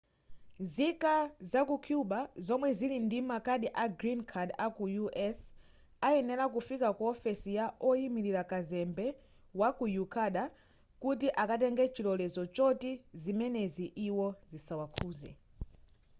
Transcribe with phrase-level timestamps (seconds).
[0.63, 1.13] nzika
[1.51, 4.83] zaku cuba zomwe zili ndi makadi a green card aku
[5.27, 5.39] us
[6.07, 9.05] ayenera kufika ku ofesi ya oyimilira kazembe
[9.59, 10.49] waku ecuador
[11.01, 12.91] kuti akatenge chilolezo choti
[13.21, 15.29] zimenezi iwo zisawakhuze